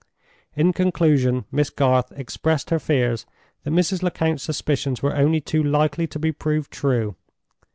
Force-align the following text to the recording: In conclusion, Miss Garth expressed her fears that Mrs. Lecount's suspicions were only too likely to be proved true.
In 0.55 0.73
conclusion, 0.73 1.45
Miss 1.51 1.69
Garth 1.69 2.11
expressed 2.13 2.71
her 2.71 2.79
fears 2.79 3.27
that 3.61 3.69
Mrs. 3.69 4.01
Lecount's 4.01 4.41
suspicions 4.41 5.03
were 5.03 5.15
only 5.15 5.39
too 5.41 5.61
likely 5.61 6.07
to 6.07 6.17
be 6.17 6.31
proved 6.31 6.71
true. 6.71 7.15